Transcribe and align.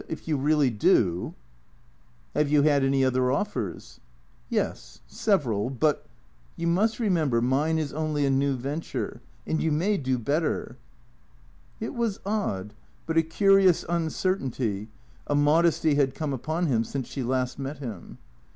If 0.09 0.27
you 0.27 0.35
really 0.35 0.71
do 0.71 1.35
""Have 2.35 2.49
you 2.49 2.63
had 2.63 2.83
any 2.83 3.05
other 3.05 3.31
offers?"" 3.31 3.99
Yes; 4.59 4.99
several. 5.05 5.69
But 5.69 6.07
""You 6.57 6.65
must 6.65 6.99
remember 6.99 7.39
mine 7.39 7.77
is 7.77 7.93
only 7.93 8.25
a 8.25 8.31
new 8.31 8.55
venture. 8.55 9.21
And 9.45 9.61
you 9.61 9.71
may 9.71 9.97
do 9.97 10.17
better" 10.17 10.75
It 11.79 11.93
was 11.93 12.19
odd, 12.25 12.73
but 13.05 13.15
a 13.15 13.21
curious 13.21 13.85
uncertainty, 13.87 14.87
a 15.27 15.35
modesty 15.35 15.93
had 15.93 16.15
come 16.15 16.33
upon 16.33 16.65
him 16.65 16.83
since 16.83 17.07
she 17.07 17.21
last 17.21 17.59
met 17.59 17.77
him. 17.77 18.17